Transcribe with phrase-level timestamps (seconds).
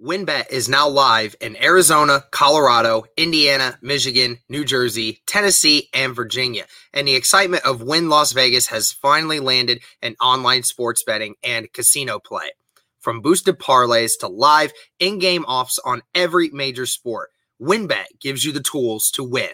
[0.00, 6.66] WynnBET is now live in Arizona, Colorado, Indiana, Michigan, New Jersey, Tennessee, and Virginia.
[6.92, 11.72] And the excitement of Wynn Las Vegas has finally landed in online sports betting and
[11.72, 12.52] casino play.
[13.00, 17.30] From boosted parlays to live in game offs on every major sport,
[17.60, 19.50] WynnBET gives you the tools to win.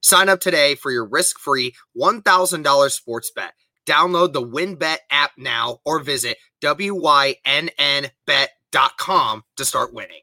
[0.00, 3.52] Sign up today for your risk free $1,000 sports bet.
[3.84, 10.20] Download the WynnBET app now or visit WYNNBet.com com to start winning.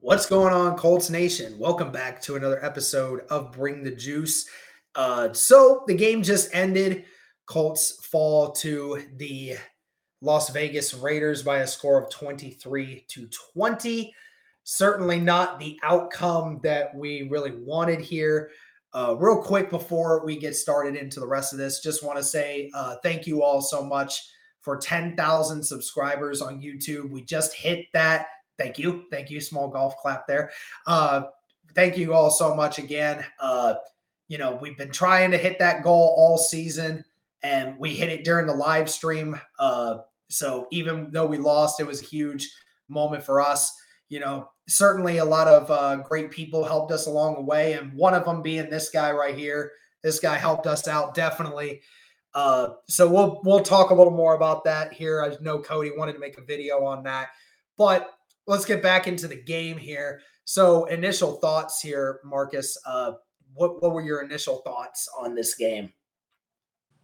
[0.00, 1.58] What's going on, Colts Nation?
[1.58, 4.46] Welcome back to another episode of Bring the Juice.
[4.94, 7.06] Uh, so the game just ended.
[7.46, 9.56] Colts fall to the
[10.20, 14.14] Las Vegas Raiders by a score of 23 to 20
[14.64, 18.50] certainly not the outcome that we really wanted here.
[18.92, 22.24] Uh, real quick before we get started into the rest of this, just want to
[22.24, 24.28] say uh, thank you all so much
[24.60, 27.10] for 10,000 subscribers on YouTube.
[27.10, 28.26] We just hit that.
[28.56, 29.04] Thank you.
[29.10, 29.40] Thank you.
[29.40, 30.50] Small golf clap there.
[30.86, 31.24] Uh,
[31.74, 33.24] thank you all so much again.
[33.38, 33.74] Uh,
[34.28, 37.04] you know, we've been trying to hit that goal all season
[37.42, 39.38] and we hit it during the live stream.
[39.58, 39.98] Uh,
[40.30, 42.48] so even though we lost, it was a huge
[42.88, 43.70] moment for us.
[44.08, 47.92] You know, certainly a lot of uh, great people helped us along the way, and
[47.92, 49.72] one of them being this guy right here.
[50.02, 51.80] This guy helped us out definitely.
[52.34, 55.22] Uh, so we'll we'll talk a little more about that here.
[55.22, 57.28] I know Cody wanted to make a video on that,
[57.78, 58.10] but
[58.46, 60.20] let's get back into the game here.
[60.44, 62.76] So initial thoughts here, Marcus.
[62.84, 63.12] Uh,
[63.54, 65.92] what what were your initial thoughts on this game?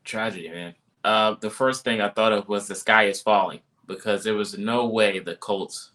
[0.05, 0.75] Tragedy, man.
[1.05, 4.59] Uh, the first thing I thought of was the sky is falling because there was
[4.59, 5.90] no way the Colts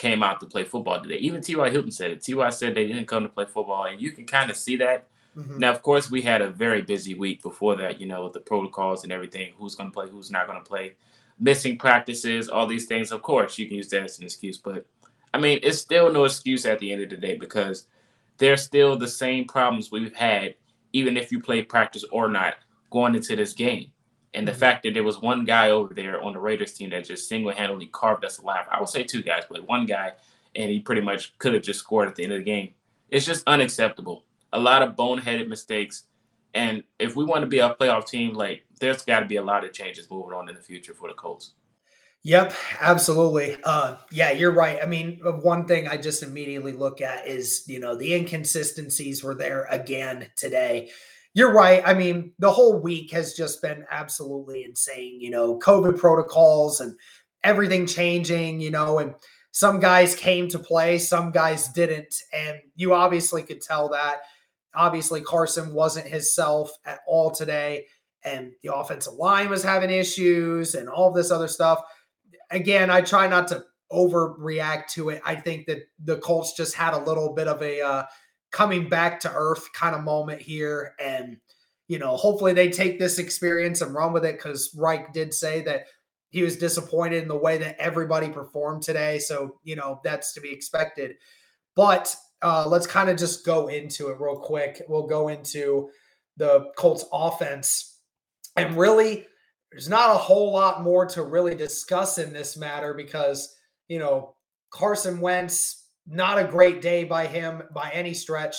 [0.00, 1.16] came out to play football today.
[1.16, 1.68] Even T.Y.
[1.68, 2.22] Hilton said it.
[2.22, 2.48] T.Y.
[2.50, 5.08] said they didn't come to play football, and you can kind of see that.
[5.36, 5.58] Mm-hmm.
[5.58, 8.40] Now, of course, we had a very busy week before that, you know, with the
[8.40, 10.94] protocols and everything who's going to play, who's not going to play,
[11.38, 13.12] missing practices, all these things.
[13.12, 14.86] Of course, you can use that as an excuse, but
[15.34, 17.86] I mean, it's still no excuse at the end of the day because
[18.38, 20.54] there's still the same problems we've had,
[20.94, 22.54] even if you play practice or not,
[22.90, 23.92] going into this game.
[24.34, 24.60] And the mm-hmm.
[24.60, 27.52] fact that there was one guy over there on the Raiders team that just single
[27.52, 28.66] handedly carved us alive.
[28.70, 30.12] I would say two guys, but one guy,
[30.54, 32.74] and he pretty much could have just scored at the end of the game.
[33.08, 34.24] It's just unacceptable.
[34.52, 36.04] A lot of boneheaded mistakes.
[36.54, 39.42] And if we want to be a playoff team, like there's got to be a
[39.42, 41.52] lot of changes moving on in the future for the Colts.
[42.22, 43.56] Yep, absolutely.
[43.64, 44.78] Uh, yeah, you're right.
[44.82, 49.34] I mean, one thing I just immediately look at is, you know, the inconsistencies were
[49.34, 50.90] there again today
[51.34, 51.82] you're right.
[51.86, 55.20] I mean, the whole week has just been absolutely insane.
[55.20, 56.96] You know, COVID protocols and
[57.44, 59.14] everything changing, you know, and
[59.52, 62.14] some guys came to play, some guys didn't.
[62.32, 64.18] And you obviously could tell that.
[64.74, 67.86] Obviously, Carson wasn't his self at all today.
[68.24, 71.82] And the offensive line was having issues and all this other stuff.
[72.50, 75.22] Again, I try not to overreact to it.
[75.24, 78.04] I think that the Colts just had a little bit of a uh,
[78.50, 80.94] coming back to earth kind of moment here.
[80.98, 81.36] And,
[81.88, 85.62] you know, hopefully they take this experience and run with it because Reich did say
[85.62, 85.86] that
[86.30, 89.18] he was disappointed in the way that everybody performed today.
[89.18, 91.16] So, you know, that's to be expected.
[91.74, 94.82] But uh, let's kind of just go into it real quick.
[94.88, 95.90] We'll go into
[96.36, 97.98] the Colts offense.
[98.56, 99.26] And really,
[99.70, 103.56] there's not a whole lot more to really discuss in this matter because,
[103.88, 104.34] you know,
[104.70, 108.56] Carson Wentz not a great day by him by any stretch.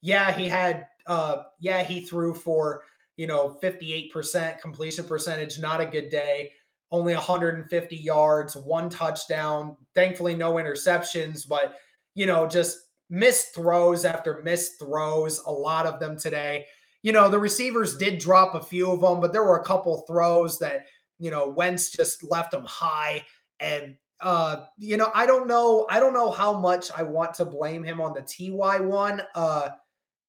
[0.00, 2.82] Yeah, he had uh yeah, he threw for,
[3.16, 6.52] you know, 58% completion percentage, not a good day.
[6.90, 11.76] Only 150 yards, one touchdown, thankfully no interceptions, but
[12.14, 12.78] you know, just
[13.10, 16.66] missed throws after missed throws, a lot of them today.
[17.02, 20.04] You know, the receivers did drop a few of them, but there were a couple
[20.06, 20.86] throws that,
[21.18, 23.24] you know, Wentz just left them high
[23.60, 25.86] and uh, you know, I don't know.
[25.88, 29.22] I don't know how much I want to blame him on the TY one.
[29.34, 29.70] Uh,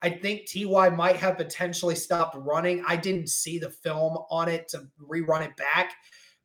[0.02, 2.84] I think TY might have potentially stopped running.
[2.88, 5.94] I didn't see the film on it to rerun it back,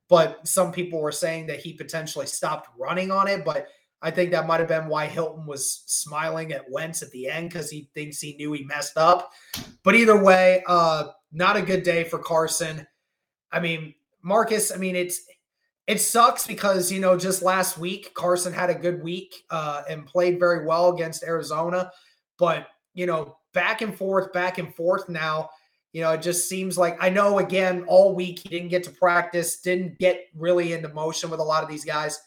[0.08, 3.44] but some people were saying that he potentially stopped running on it.
[3.44, 3.68] But
[4.02, 7.50] I think that might have been why Hilton was smiling at Wentz at the end
[7.50, 9.32] because he thinks he knew he messed up.
[9.82, 12.86] But either way, uh, not a good day for Carson.
[13.52, 15.20] I mean, Marcus, I mean, it's
[15.86, 20.06] it sucks because you know just last week Carson had a good week uh, and
[20.06, 21.90] played very well against Arizona,
[22.38, 25.50] but you know back and forth, back and forth now.
[25.92, 28.90] You know, it just seems like I know again all week he didn't get to
[28.90, 32.18] practice, didn't get really into motion with a lot of these guys,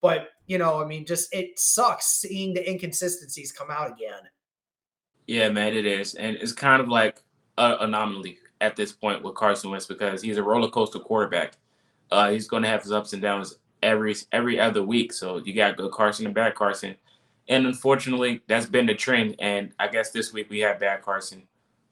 [0.00, 4.22] but you know, I mean, just it sucks seeing the inconsistencies come out again.
[5.26, 7.22] Yeah, man, it is, and it's kind of like
[7.58, 11.54] an anomaly at this point with Carson Wentz because he's a roller coaster quarterback.
[12.12, 15.12] Uh, he's going to have his ups and downs every every other week.
[15.12, 16.94] So you got good Carson and bad Carson,
[17.48, 19.36] and unfortunately, that's been the trend.
[19.38, 21.42] And I guess this week we have bad Carson.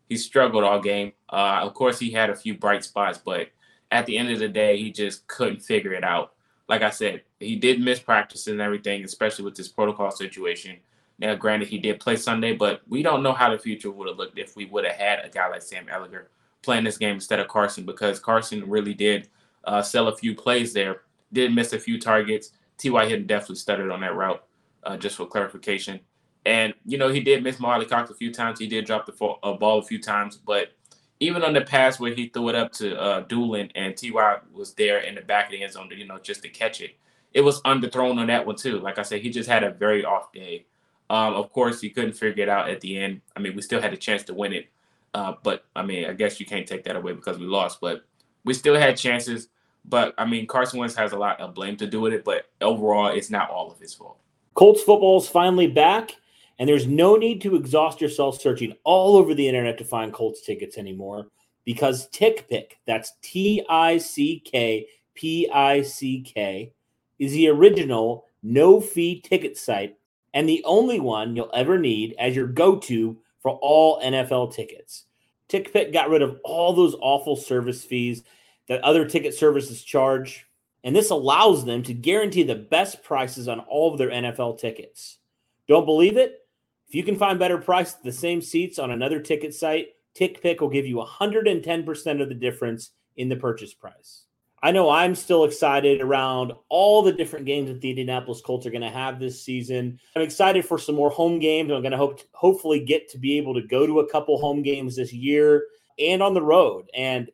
[0.09, 1.13] He struggled all game.
[1.29, 3.49] Uh, of course, he had a few bright spots, but
[3.91, 6.35] at the end of the day, he just couldn't figure it out.
[6.69, 10.77] Like I said, he did miss practice and everything, especially with this protocol situation.
[11.19, 14.17] Now, granted, he did play Sunday, but we don't know how the future would have
[14.17, 16.27] looked if we would have had a guy like Sam Ehlinger
[16.63, 19.29] playing this game instead of Carson, because Carson really did
[19.65, 21.03] uh, sell a few plays there,
[21.33, 22.53] did miss a few targets.
[22.79, 23.07] T.Y.
[23.07, 24.43] Hilton definitely stuttered on that route,
[24.85, 26.01] uh, just for clarification.
[26.47, 28.59] And, you know, he did miss Marley Alie-Cox a few times.
[28.59, 30.73] He did drop the ball a few times, but
[31.21, 34.73] even on the pass where he threw it up to uh, Dulin and Ty was
[34.75, 36.97] there in the back of the end zone, to, you know, just to catch it.
[37.35, 38.79] It was underthrown on that one too.
[38.79, 40.65] Like I said, he just had a very off day.
[41.11, 43.21] Um, of course, he couldn't figure it out at the end.
[43.37, 44.69] I mean, we still had a chance to win it,
[45.13, 47.81] uh, but I mean, I guess you can't take that away because we lost.
[47.81, 48.05] But
[48.45, 49.49] we still had chances.
[49.85, 52.25] But I mean, Carson Wentz has a lot of blame to do with it.
[52.25, 54.19] But overall, it's not all of his fault.
[54.55, 56.17] Colts football is finally back,
[56.59, 60.43] and there's no need to exhaust yourself searching all over the internet to find Colts
[60.43, 61.27] tickets anymore
[61.65, 66.73] because TickPick, that's T I C K P I C K,
[67.19, 69.97] is the original no fee ticket site
[70.35, 75.07] and the only one you'll ever need as your go to for all NFL tickets.
[75.51, 78.23] TickPick got rid of all those awful service fees
[78.69, 80.47] that other ticket services charge,
[80.85, 85.19] and this allows them to guarantee the best prices on all of their NFL tickets.
[85.67, 86.47] Don't believe it?
[86.89, 89.89] If you can find better price the same seats on another ticket site,
[90.19, 94.25] TickPick will give you 110% of the difference in the purchase price.
[94.63, 98.71] I know I'm still excited around all the different games that the Indianapolis Colts are
[98.71, 99.99] going to have this season.
[100.15, 101.71] I'm excited for some more home games.
[101.71, 104.63] I'm going to hope hopefully get to be able to go to a couple home
[104.63, 105.65] games this year
[105.99, 106.91] and on the road.
[106.95, 107.31] And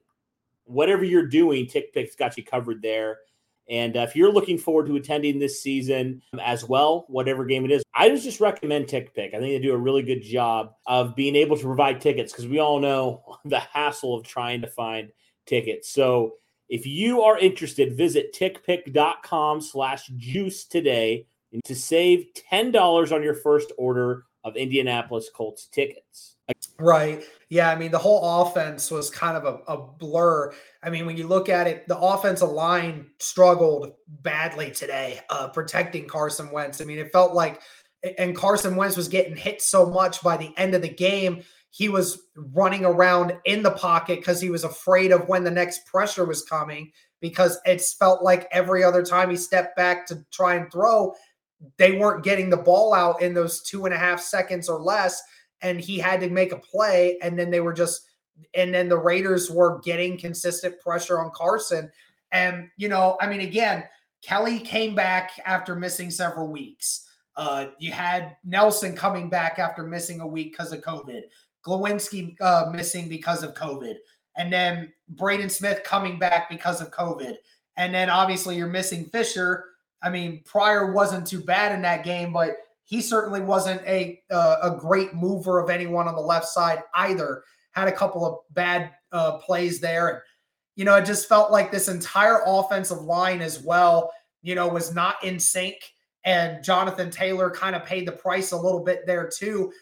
[0.65, 3.19] whatever you're doing, TickPick's got you covered there.
[3.69, 7.73] And uh, if you're looking forward to attending this season as well, whatever game it
[7.73, 9.35] is, I just recommend TickPick.
[9.35, 12.47] I think they do a really good job of being able to provide tickets because
[12.47, 15.11] we all know the hassle of trying to find
[15.47, 15.91] tickets.
[15.91, 16.35] So
[16.69, 21.27] if you are interested, visit tickpick.com slash juice today
[21.65, 26.37] to save $10 on your first order of Indianapolis Colts tickets.
[26.79, 27.25] Right.
[27.49, 27.71] Yeah.
[27.71, 30.53] I mean, the whole offense was kind of a, a, blur.
[30.83, 36.07] I mean, when you look at it, the offensive line struggled badly today, uh, protecting
[36.07, 36.81] Carson Wentz.
[36.81, 37.63] I mean, it felt like,
[38.19, 41.43] and Carson Wentz was getting hit so much by the end of the game
[41.77, 42.23] he was
[42.55, 46.43] running around in the pocket because he was afraid of when the next pressure was
[46.43, 46.91] coming
[47.21, 51.13] because it felt like every other time he stepped back to try and throw,
[51.77, 55.23] they weren't getting the ball out in those two and a half seconds or less.
[55.61, 57.19] And he had to make a play.
[57.21, 58.09] And then they were just,
[58.55, 61.91] and then the Raiders were getting consistent pressure on Carson.
[62.33, 63.85] And, you know, I mean, again,
[64.23, 67.07] Kelly came back after missing several weeks.
[67.37, 71.21] Uh, you had Nelson coming back after missing a week because of COVID.
[71.67, 73.97] Glowinski uh, missing because of COVID,
[74.37, 77.37] and then Braden Smith coming back because of COVID,
[77.77, 79.65] and then obviously you're missing Fisher.
[80.03, 84.57] I mean, Pryor wasn't too bad in that game, but he certainly wasn't a uh,
[84.63, 87.43] a great mover of anyone on the left side either.
[87.73, 90.19] Had a couple of bad uh, plays there, and
[90.77, 94.95] you know, it just felt like this entire offensive line as well, you know, was
[94.95, 95.77] not in sync.
[96.25, 99.73] And Jonathan Taylor kind of paid the price a little bit there too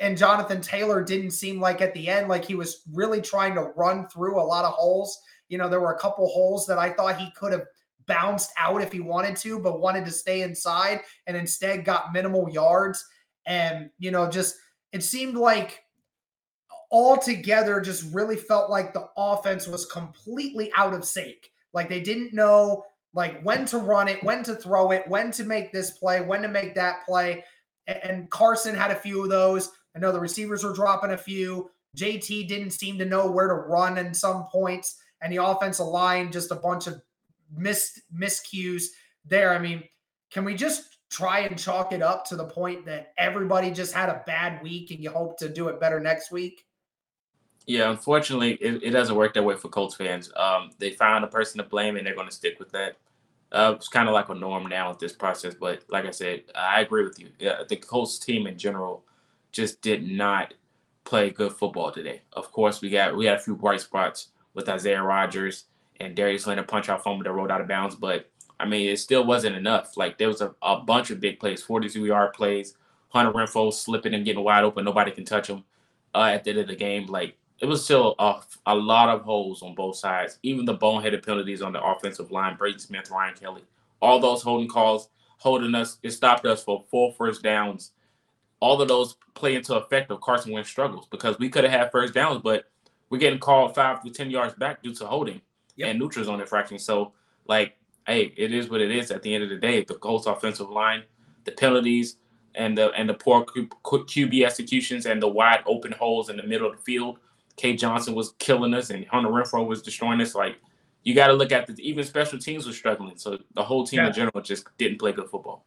[0.00, 3.72] and Jonathan Taylor didn't seem like at the end like he was really trying to
[3.76, 5.18] run through a lot of holes.
[5.48, 7.66] You know, there were a couple holes that I thought he could have
[8.06, 12.50] bounced out if he wanted to, but wanted to stay inside and instead got minimal
[12.50, 13.04] yards.
[13.46, 14.56] And, you know, just
[14.92, 15.84] it seemed like
[16.90, 21.52] altogether just really felt like the offense was completely out of sync.
[21.72, 22.84] Like they didn't know
[23.14, 26.42] like when to run it, when to throw it, when to make this play, when
[26.42, 27.44] to make that play
[28.02, 29.70] and Carson had a few of those.
[29.94, 31.70] I know the receivers were dropping a few.
[31.96, 36.30] JT didn't seem to know where to run in some points, and the offensive line
[36.30, 37.00] just a bunch of
[37.54, 38.84] missed miscues
[39.24, 39.52] there.
[39.52, 39.82] I mean,
[40.30, 44.08] can we just try and chalk it up to the point that everybody just had
[44.08, 46.64] a bad week and you hope to do it better next week?
[47.66, 50.32] Yeah, unfortunately, it, it doesn't work that way for Colts fans.
[50.36, 52.96] Um, they found a person to blame and they're going to stick with that.
[53.52, 55.54] Uh, it's kind of like a norm now with this process.
[55.54, 57.28] But like I said, I agree with you.
[57.38, 59.04] Yeah, the Colts team in general
[59.52, 60.54] just did not
[61.04, 62.22] play good football today.
[62.32, 65.64] Of course, we got we had a few bright spots with Isaiah Rodgers
[65.98, 68.98] and Darius Leonard punch out fumble that rolled out of bounds, but I mean, it
[68.98, 69.96] still wasn't enough.
[69.96, 72.74] Like there was a, a bunch of big plays, 42 yard plays,
[73.08, 75.64] Hunter Renfrow slipping and getting wide open, nobody can touch him.
[76.14, 79.22] Uh, at the end of the game, like it was still a, a lot of
[79.22, 80.38] holes on both sides.
[80.42, 83.64] Even the boneheaded penalties on the offensive line, Brady Smith, Ryan Kelly,
[84.00, 87.92] all those holding calls holding us, it stopped us for four first downs.
[88.60, 91.90] All of those play into effect of Carson Wentz struggles because we could have had
[91.90, 92.64] first downs, but
[93.08, 95.40] we're getting called five to ten yards back due to holding
[95.76, 95.90] yep.
[95.90, 96.78] and neutral zone infraction.
[96.78, 97.12] So,
[97.46, 97.76] like,
[98.06, 99.10] hey, it is what it is.
[99.10, 101.04] At the end of the day, the Colts offensive line,
[101.44, 102.16] the penalties,
[102.54, 106.70] and the and the poor QB executions and the wide open holes in the middle
[106.70, 107.18] of the field.
[107.56, 107.74] K.
[107.74, 110.34] Johnson was killing us, and Hunter Renfrow was destroying us.
[110.34, 110.56] Like,
[111.02, 113.16] you got to look at the even special teams was struggling.
[113.16, 114.08] So the whole team yeah.
[114.08, 115.64] in general just didn't play good football.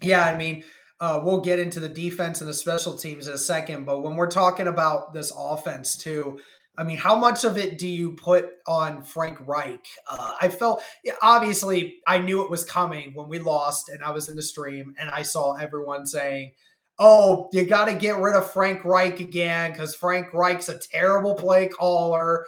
[0.00, 0.64] Yeah, I mean,
[1.00, 4.16] uh, we'll get into the defense and the special teams in a second, but when
[4.16, 6.40] we're talking about this offense too,
[6.76, 9.84] I mean, how much of it do you put on Frank Reich?
[10.08, 10.82] Uh, I felt
[11.22, 14.94] obviously I knew it was coming when we lost, and I was in the stream
[14.98, 16.52] and I saw everyone saying,
[16.98, 21.34] "Oh, you got to get rid of Frank Reich again because Frank Reich's a terrible
[21.34, 22.46] play caller."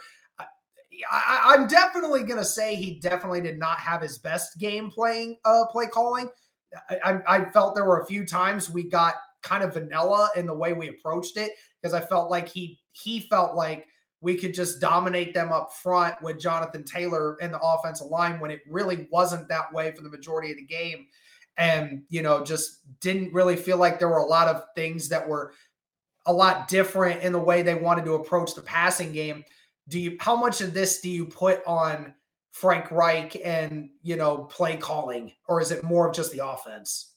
[1.11, 5.37] I, am definitely going to say he definitely did not have his best game playing,
[5.45, 6.29] uh, play calling.
[6.89, 10.53] I, I, felt there were a few times we got kind of vanilla in the
[10.53, 13.87] way we approached it because I felt like he he felt like
[14.21, 18.51] we could just dominate them up front with Jonathan Taylor in the offensive line when
[18.51, 21.07] it really wasn't that way for the majority of the game.
[21.57, 25.27] And, you know, just didn't really feel like there were a lot of things that
[25.27, 25.53] were
[26.25, 29.43] a lot different in the way they wanted to approach the passing game
[29.87, 32.13] do you how much of this do you put on
[32.51, 37.13] Frank Reich and you know play calling, or is it more of just the offense?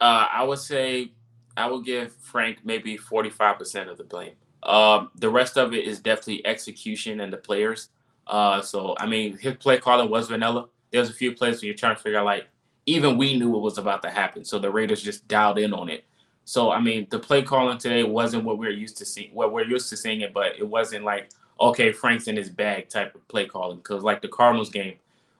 [0.00, 1.12] Uh, I would say
[1.56, 4.32] I would give Frank maybe forty five percent of the blame.
[4.62, 7.90] Um, the rest of it is definitely execution and the players.
[8.26, 10.68] Uh, so I mean, his play calling was vanilla.
[10.90, 12.48] There's a few plays where you're trying to figure out like
[12.86, 15.88] even we knew it was about to happen, so the Raiders just dialed in on
[15.88, 16.04] it.
[16.44, 19.34] So I mean, the play calling today wasn't what we are used to seeing.
[19.34, 22.88] What we're used to seeing it, but it wasn't like okay, Frank's in his bag
[22.88, 23.78] type of play calling.
[23.78, 24.96] Because like the Cardinals game,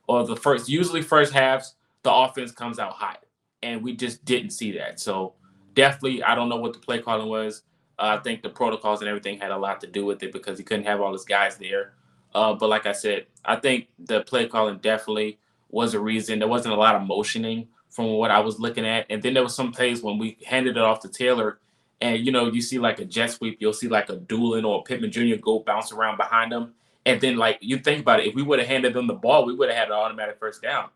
[0.06, 3.24] or the first usually first halves, the offense comes out hot,
[3.62, 5.00] and we just didn't see that.
[5.00, 5.34] So
[5.74, 7.62] definitely, I don't know what the play calling was.
[7.98, 10.58] Uh, I think the protocols and everything had a lot to do with it because
[10.58, 11.94] he couldn't have all his guys there.
[12.34, 15.38] Uh, but like I said, I think the play calling definitely
[15.76, 16.38] was a reason.
[16.40, 19.42] There wasn't a lot of motioning from what I was looking at, and then there
[19.42, 21.60] was some plays when we handed it off to Taylor
[22.00, 24.80] and you know you see like a jet sweep, you'll see like a Dulin or
[24.80, 25.36] a Pittman Jr.
[25.40, 28.58] go bounce around behind them, and then like you think about it, if we would
[28.58, 30.88] have handed them the ball, we would have had an automatic first down.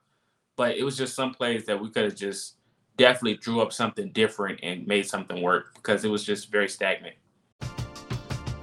[0.56, 2.56] But it was just some plays that we could have just
[2.96, 7.16] definitely drew up something different and made something work because it was just very stagnant.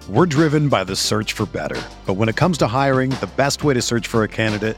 [0.07, 3.63] We're driven by the search for better, but when it comes to hiring, the best
[3.63, 4.77] way to search for a candidate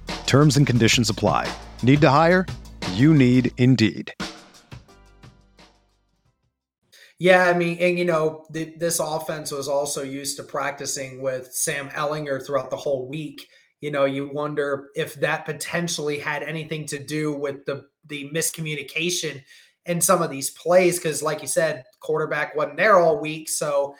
[0.31, 1.53] Terms and conditions apply.
[1.83, 2.45] Need to hire?
[2.93, 4.13] You need Indeed.
[7.19, 11.51] Yeah, I mean, and you know, the, this offense was also used to practicing with
[11.51, 13.45] Sam Ehlinger throughout the whole week.
[13.81, 19.43] You know, you wonder if that potentially had anything to do with the the miscommunication
[19.85, 23.49] in some of these plays, because, like you said, quarterback wasn't there all week.
[23.49, 23.95] So,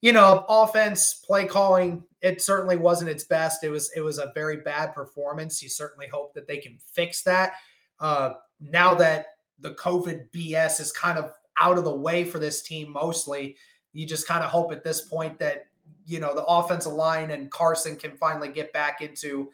[0.00, 3.64] you know, offense play calling it certainly wasn't its best.
[3.64, 5.62] It was it was a very bad performance.
[5.62, 7.54] You certainly hope that they can fix that.
[8.00, 9.26] Uh, now that
[9.58, 13.56] the COVID BS is kind of out of the way for this team mostly.
[13.92, 15.66] You just kind of hope at this point that,
[16.04, 19.50] you know, the offensive line and Carson can finally get back into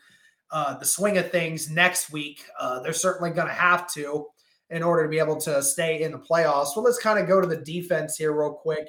[0.50, 2.45] uh, the swing of things next week.
[2.59, 4.26] Uh, they're certainly going to have to
[4.71, 6.75] in order to be able to stay in the playoffs.
[6.75, 8.88] Well, let's kind of go to the defense here, real quick.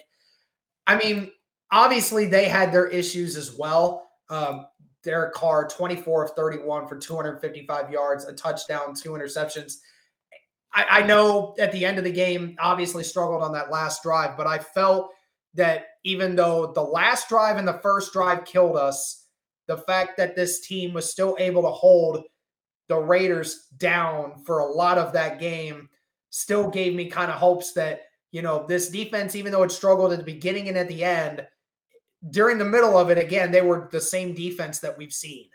[0.88, 1.32] I mean,
[1.74, 4.08] obviously, they had their issues as well.
[4.30, 4.68] Um,
[5.04, 9.80] Derek Carr, 24 of 31 for 255 yards, a touchdown, two interceptions.
[10.74, 14.38] I, I know at the end of the game, obviously struggled on that last drive,
[14.38, 15.12] but I felt
[15.56, 19.28] that even though the last drive and the first drive killed us,
[19.68, 22.24] the fact that this team was still able to hold
[22.88, 25.90] the Raiders down for a lot of that game
[26.30, 28.02] still gave me kind of hopes that,
[28.32, 31.46] you know, this defense, even though it struggled at the beginning and at the end,
[32.30, 35.48] during the middle of it, again, they were the same defense that we've seen.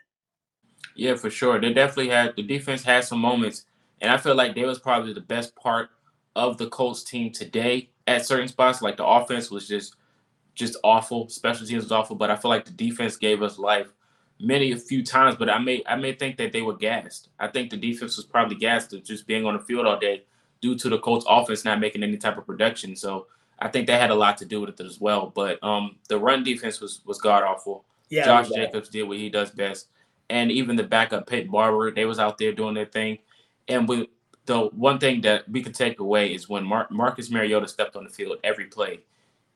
[0.95, 1.61] Yeah, for sure.
[1.61, 3.65] They definitely had the defense had some moments,
[4.01, 5.91] and I feel like they was probably the best part
[6.35, 8.83] of the Colts team today at certain spots.
[8.83, 9.95] Like the offense was just
[10.55, 13.93] just awful, special teams was awful, but I feel like the defense gave us life
[14.41, 15.37] many a few times.
[15.37, 17.29] But I may I may think that they were gassed.
[17.39, 20.25] I think the defense was probably gassed just being on the field all day
[20.61, 22.97] due to the Colts offense not making any type of production.
[22.97, 23.29] So
[23.61, 25.33] I think that had a lot to do with it as well.
[25.35, 27.85] But um the run defense was was god awful.
[28.09, 29.89] Yeah, Josh Jacobs did what he does best.
[30.31, 33.19] And even the backup Peyton Barber, they was out there doing their thing.
[33.69, 34.09] And we
[34.47, 38.05] the one thing that we could take away is when Mar- Marcus Mariota stepped on
[38.05, 39.01] the field every play,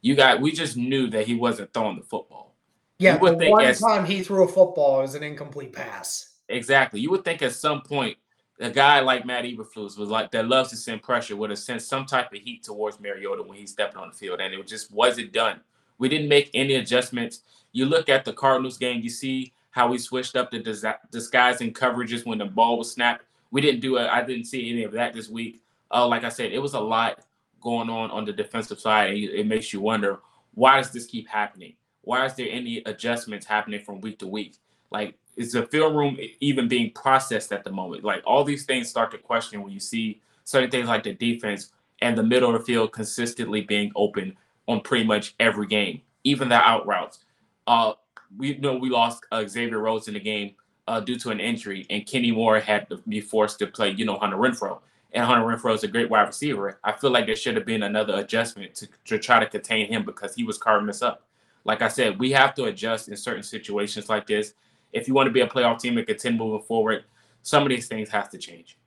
[0.02, 2.54] you got we just knew that he wasn't throwing the football.
[2.99, 6.35] Yeah, the one as, time he threw a football was an incomplete pass.
[6.49, 7.00] Exactly.
[7.00, 8.16] You would think at some point
[8.62, 11.83] a guy like Matt Eberflus was like that loves to send pressure would have sent
[11.83, 14.92] some type of heat towards Mariota when he stepped on the field, and it just
[14.92, 15.61] wasn't done.
[15.99, 17.42] We didn't make any adjustments.
[17.73, 21.73] You look at the Cardinals game, you see how we switched up the dis- disguising
[21.73, 24.09] coverages when the ball was snapped we didn't do it.
[24.09, 25.62] I didn't see any of that this week.
[25.92, 27.21] Uh, like I said, it was a lot
[27.61, 30.19] going on on the defensive side, and it makes you wonder
[30.54, 31.75] why does this keep happening?
[32.00, 34.57] Why is there any adjustments happening from week to week?
[34.90, 38.04] Like, is the film room even being processed at the moment?
[38.04, 41.72] Like, all these things start to question when you see certain things like the defense
[42.00, 44.36] and the middle of the field consistently being open
[44.68, 47.20] on pretty much every game, even the out routes.
[47.66, 47.92] Uh,
[48.36, 50.54] we know we lost uh, Xavier Rhodes in the game
[50.88, 54.04] uh, due to an injury, and Kenny Moore had to be forced to play, you
[54.04, 54.80] know, Hunter Renfrow.
[55.12, 56.78] And Hunter Renfrow is a great wide receiver.
[56.82, 60.04] I feel like there should have been another adjustment to, to try to contain him
[60.04, 61.26] because he was carving us up.
[61.64, 64.54] Like I said, we have to adjust in certain situations like this.
[64.92, 67.04] If you want to be a playoff team and continue moving forward,
[67.43, 68.78] some of these things have to change.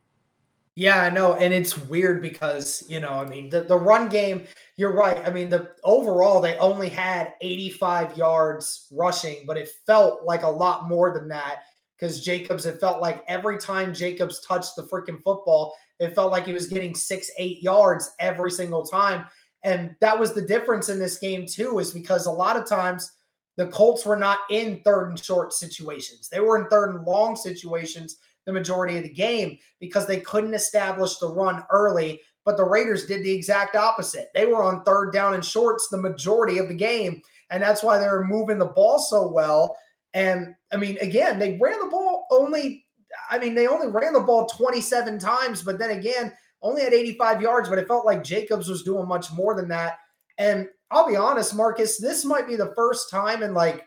[0.78, 1.36] Yeah, I know.
[1.36, 4.44] And it's weird because, you know, I mean, the, the run game,
[4.76, 5.26] you're right.
[5.26, 10.50] I mean, the overall they only had 85 yards rushing, but it felt like a
[10.50, 11.60] lot more than that
[11.96, 16.46] because Jacobs, it felt like every time Jacobs touched the freaking football, it felt like
[16.46, 19.26] he was getting six, eight yards every single time.
[19.64, 23.14] And that was the difference in this game, too, is because a lot of times
[23.58, 26.30] the Colts were not in third and short situations.
[26.30, 30.54] They were in third and long situations the majority of the game because they couldn't
[30.54, 32.22] establish the run early.
[32.44, 34.28] But the Raiders did the exact opposite.
[34.36, 37.22] They were on third down and shorts the majority of the game.
[37.50, 39.76] And that's why they were moving the ball so well
[40.16, 42.86] and I mean, again, they ran the ball only,
[43.30, 47.42] I mean, they only ran the ball 27 times, but then again, only had 85
[47.42, 49.98] yards, but it felt like Jacobs was doing much more than that.
[50.38, 53.86] And I'll be honest, Marcus, this might be the first time in like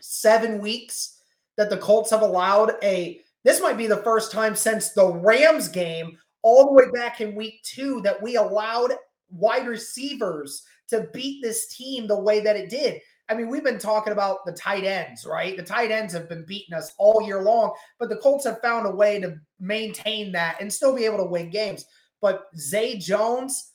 [0.00, 1.20] seven weeks
[1.56, 5.68] that the Colts have allowed a, this might be the first time since the Rams
[5.68, 8.92] game all the way back in week two that we allowed
[9.30, 13.00] wide receivers to beat this team the way that it did.
[13.28, 15.56] I mean, we've been talking about the tight ends, right?
[15.56, 18.86] The tight ends have been beating us all year long, but the Colts have found
[18.86, 21.84] a way to maintain that and still be able to win games.
[22.20, 23.69] But Zay Jones,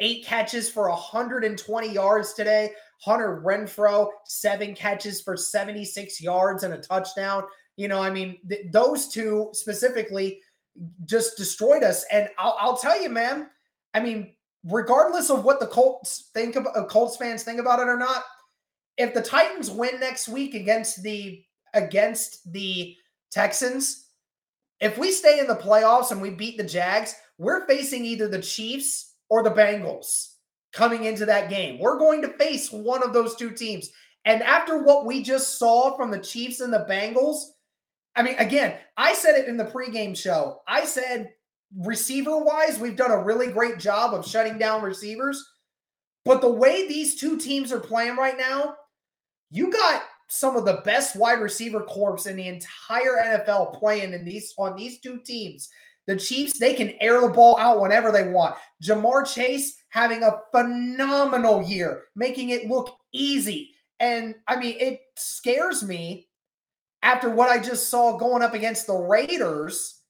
[0.00, 2.72] eight catches for 120 yards today.
[3.00, 7.44] Hunter Renfrow, seven catches for 76 yards and a touchdown.
[7.76, 10.40] You know, I mean, th- those two specifically
[11.04, 12.04] just destroyed us.
[12.10, 13.48] And I'll, I'll, tell you, man,
[13.94, 17.88] I mean, regardless of what the Colts think of, uh, Colts fans think about it
[17.88, 18.24] or not,
[18.96, 21.42] if the Titans win next week against the
[21.74, 22.96] against the
[23.30, 24.06] Texans,
[24.80, 28.40] if we stay in the playoffs and we beat the Jags, we're facing either the
[28.40, 30.32] Chiefs or the Bengals
[30.72, 31.78] coming into that game.
[31.78, 33.90] We're going to face one of those two teams.
[34.24, 37.38] And after what we just saw from the Chiefs and the Bengals,
[38.14, 40.60] I mean, again, I said it in the pregame show.
[40.66, 41.30] I said,
[41.76, 45.44] receiver wise, we've done a really great job of shutting down receivers.
[46.24, 48.74] But the way these two teams are playing right now,
[49.50, 54.24] you got some of the best wide receiver corps in the entire NFL playing in
[54.24, 55.68] these on these two teams.
[56.06, 58.56] The Chiefs, they can air the ball out whenever they want.
[58.82, 63.72] Ja'Marr Chase having a phenomenal year, making it look easy.
[63.98, 66.28] And I mean, it scares me
[67.02, 70.02] after what I just saw going up against the Raiders.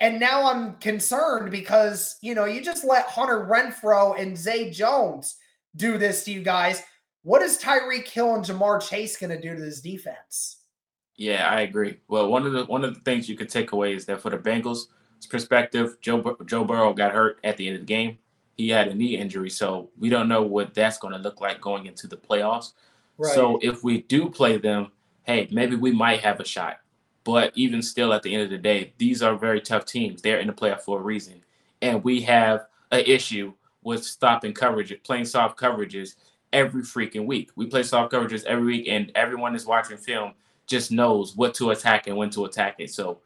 [0.00, 5.36] And now I'm concerned because, you know, you just let Hunter Renfrow and Zay Jones
[5.76, 6.82] do this to you guys.
[7.22, 10.56] What is Tyreek Hill and Ja'Marr Chase going to do to this defense?
[11.16, 11.98] Yeah, I agree.
[12.08, 14.30] Well, one of the one of the things you could take away is that for
[14.30, 14.86] the Bengals
[15.26, 18.18] perspective, Joe Joe Burrow got hurt at the end of the game.
[18.56, 21.60] he had a knee injury, so we don't know what that's going to look like
[21.60, 22.72] going into the playoffs.
[23.18, 23.34] Right.
[23.34, 24.92] So if we do play them,
[25.24, 26.80] hey, maybe we might have a shot.
[27.24, 30.22] But even still, at the end of the day, these are very tough teams.
[30.22, 31.42] They're in the playoff for a reason,
[31.82, 33.52] and we have an issue
[33.82, 36.16] with stopping coverage, playing soft coverages
[36.52, 37.50] every freaking week.
[37.56, 40.34] We play soft coverages every week, and everyone is watching film
[40.66, 42.90] just knows what to attack and when to attack it.
[42.90, 43.20] So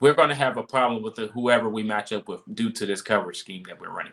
[0.00, 2.86] we're going to have a problem with the, whoever we match up with due to
[2.86, 4.12] this coverage scheme that we're running.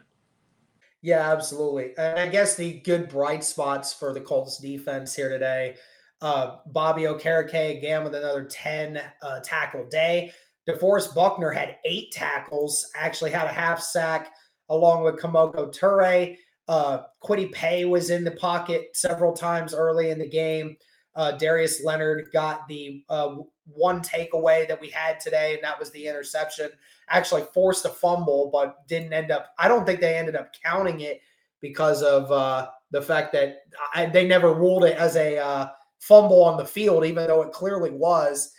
[1.02, 1.92] Yeah, absolutely.
[1.98, 5.76] And I guess the good bright spots for the Colts defense here today.
[6.22, 10.32] Uh, Bobby Okereke again with another 10 uh, tackle day.
[10.68, 14.32] DeForest Buckner had eight tackles, actually had a half sack
[14.70, 16.38] along with Kemoko Turay.
[16.70, 20.78] Uh, Kwity Paye was in the pocket several times early in the game.
[21.16, 25.92] Uh, Darius Leonard got the uh, one takeaway that we had today, and that was
[25.92, 26.70] the interception.
[27.10, 29.54] Actually forced a fumble, but didn't end up.
[29.58, 31.22] I don't think they ended up counting it
[31.62, 36.44] because of uh, the fact that I, they never ruled it as a uh, fumble
[36.44, 38.54] on the field, even though it clearly was.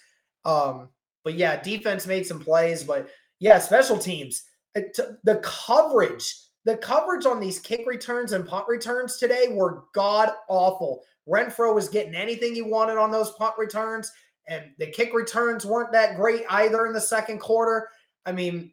[0.44, 0.88] Um,
[1.22, 3.08] but yeah, defense made some plays, but
[3.40, 4.44] yeah, special teams.
[4.74, 10.30] It, the coverage, the coverage on these kick returns and punt returns today were god
[10.48, 11.02] awful.
[11.28, 14.12] Renfrow was getting anything he wanted on those punt returns,
[14.48, 17.88] and the kick returns weren't that great either in the second quarter.
[18.26, 18.72] I mean,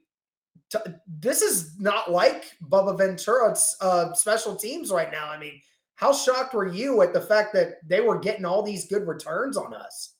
[0.70, 5.30] t- this is not like Bubba Ventrone's uh, special teams right now.
[5.30, 5.62] I mean,
[5.96, 9.58] how shocked were you at the fact that they were getting all these good returns
[9.58, 10.16] on us?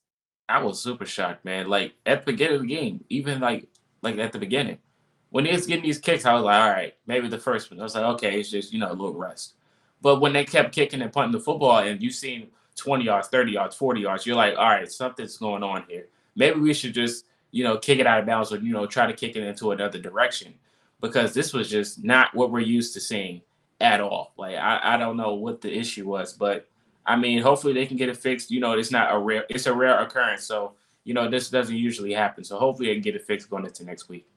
[0.48, 1.68] I was super shocked, man.
[1.70, 3.68] Like at the beginning of the game, even like
[4.02, 4.78] like at the beginning,
[5.30, 7.80] when he was getting these kicks, I was like, all right, maybe the first one.
[7.80, 9.56] I was like, okay, it's just you know a little rest.
[10.02, 12.50] But when they kept kicking and punting the football, and you seen
[12.82, 16.08] 20 yards, 30 yards, 40 yards, you're like, all right, something's going on here.
[16.36, 19.06] Maybe we should just, you know, kick it out of bounds or, you know, try
[19.06, 20.54] to kick it into another direction
[21.00, 23.42] because this was just not what we're used to seeing
[23.80, 24.34] at all.
[24.38, 26.68] Like, I, I don't know what the issue was, but
[27.06, 28.52] I mean, hopefully they can get it fixed.
[28.52, 30.44] You know, it's not a rare, it's a rare occurrence.
[30.44, 32.44] So, you know, this doesn't usually happen.
[32.44, 34.28] So hopefully they can get it fixed going into next week.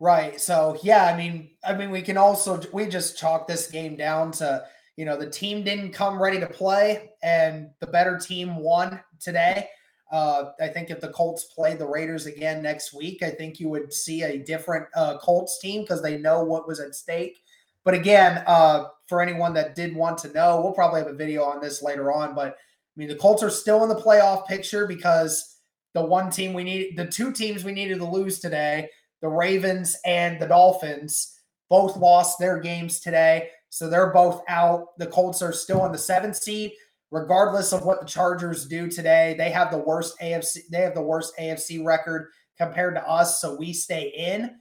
[0.00, 0.40] Right.
[0.40, 4.32] So yeah, I mean, I mean, we can also we just chalk this game down
[4.32, 4.64] to
[4.96, 9.68] you know, the team didn't come ready to play, and the better team won today.
[10.10, 13.68] Uh, I think if the Colts play the Raiders again next week, I think you
[13.68, 17.42] would see a different uh, Colts team because they know what was at stake.
[17.84, 21.44] But again, uh, for anyone that did want to know, we'll probably have a video
[21.44, 22.34] on this later on.
[22.34, 25.58] But I mean, the Colts are still in the playoff picture because
[25.94, 28.88] the one team we need, the two teams we needed to lose today,
[29.22, 33.50] the Ravens and the Dolphins, both lost their games today.
[33.70, 34.98] So they're both out.
[34.98, 36.72] The Colts are still in the seventh seed,
[37.10, 39.34] regardless of what the Chargers do today.
[39.38, 40.58] They have the worst AFC.
[40.70, 42.28] They have the worst AFC record
[42.58, 44.56] compared to us, so we stay in.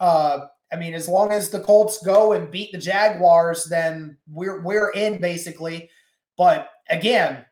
[0.00, 4.60] Uh, I mean, as long as the Colts go and beat the Jaguars, then we're
[4.62, 5.90] we're in basically.
[6.36, 7.44] But again,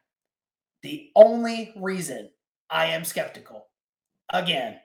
[0.83, 2.31] the only reason
[2.70, 3.66] I am skeptical,
[4.31, 4.79] again,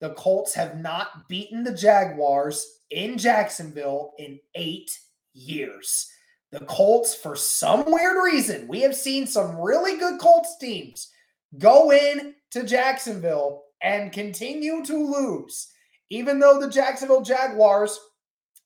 [0.00, 4.90] the Colts have not beaten the Jaguars in Jacksonville in eight
[5.32, 6.10] years.
[6.52, 11.10] The Colts, for some weird reason, we have seen some really good Colts teams
[11.58, 15.68] go in to Jacksonville and continue to lose,
[16.10, 17.98] even though the Jacksonville Jaguars,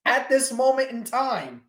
[0.05, 1.63] at this moment in time,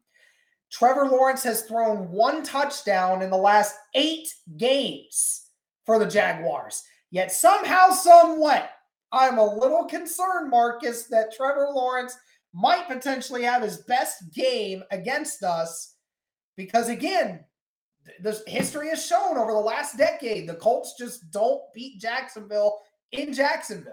[0.71, 5.47] Trevor Lawrence has thrown one touchdown in the last eight games
[5.85, 6.83] for the Jaguars.
[7.11, 8.65] Yet somehow, some way,
[9.13, 12.19] I'm a little concerned, Marcus, that Trevor Lawrence
[12.57, 15.97] might potentially have his best game against us
[16.57, 17.45] because again
[18.23, 22.79] the history has shown over the last decade the colts just don't beat jacksonville
[23.13, 23.93] in jacksonville.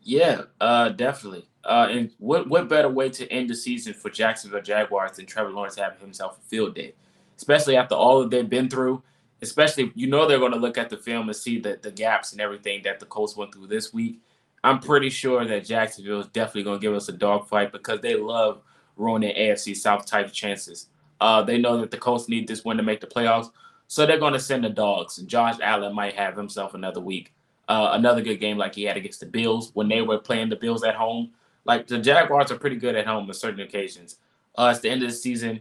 [0.00, 1.48] Yeah uh definitely.
[1.64, 5.50] Uh and what what better way to end the season for jacksonville jaguars than trevor
[5.50, 6.94] lawrence having himself a field day?
[7.36, 9.02] Especially after all that they've been through
[9.42, 12.30] especially you know they're going to look at the film and see the, the gaps
[12.30, 14.20] and everything that the colts went through this week
[14.64, 18.16] I'm pretty sure that Jacksonville is definitely going to give us a dogfight because they
[18.16, 18.62] love
[18.96, 20.88] ruining AFC South type chances.
[21.20, 23.50] Uh, they know that the Colts need this win to make the playoffs,
[23.86, 25.18] so they're going to send the dogs.
[25.18, 27.32] And Josh Allen might have himself another week,
[27.68, 30.56] uh, another good game like he had against the Bills when they were playing the
[30.56, 31.30] Bills at home.
[31.64, 34.18] Like the Jaguars are pretty good at home on certain occasions.
[34.56, 35.60] Uh, it's the end of the season.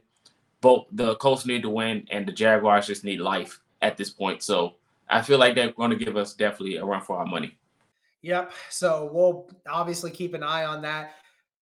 [0.62, 4.41] Both the Colts need to win, and the Jaguars just need life at this point.
[4.41, 4.75] So
[5.10, 7.58] I feel like they're going to give us definitely a run for our money.
[8.25, 8.53] Yep.
[8.71, 11.11] So we'll obviously keep an eye on that.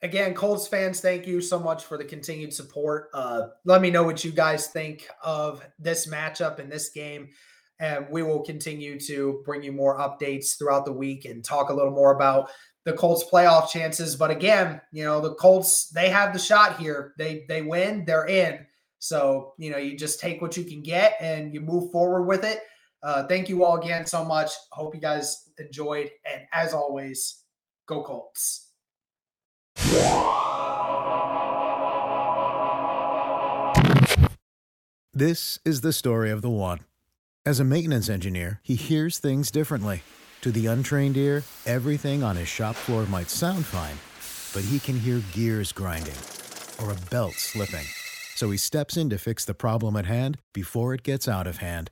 [0.02, 3.10] Again, Colts fans, thank you so much for the continued support.
[3.14, 7.30] Uh, let me know what you guys think of this matchup and this game.
[7.80, 11.74] And we will continue to bring you more updates throughout the week and talk a
[11.74, 12.50] little more about
[12.86, 14.16] the Colts playoff chances.
[14.16, 17.14] But again, you know, the Colts, they have the shot here.
[17.18, 18.66] They they win, they're in.
[19.00, 22.46] So, you know, you just take what you can get and you move forward with
[22.46, 22.62] it.
[23.04, 24.52] Uh, thank you all again so much.
[24.72, 26.10] Hope you guys enjoyed.
[26.32, 27.44] And as always,
[27.86, 28.70] go Colts.
[35.16, 36.80] This is the story of the one.
[37.46, 40.02] As a maintenance engineer, he hears things differently.
[40.42, 43.98] To the untrained ear, everything on his shop floor might sound fine,
[44.54, 46.16] but he can hear gears grinding
[46.82, 47.86] or a belt slipping.
[48.36, 51.58] So he steps in to fix the problem at hand before it gets out of
[51.58, 51.92] hand.